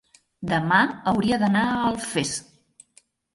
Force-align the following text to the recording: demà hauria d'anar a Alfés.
demà 0.51 0.79
hauria 1.11 1.39
d'anar 1.43 1.67
a 1.75 1.85
Alfés. 1.91 2.33